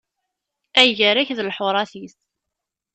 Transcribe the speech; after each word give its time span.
Ay 0.79 0.89
gar-ak 0.99 1.29
d 1.37 1.39
lḥuṛat-is! 1.47 2.15